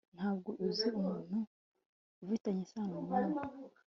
[0.17, 1.37] Ntabwo uzi umuntu
[2.23, 3.39] ufitanye isano nawe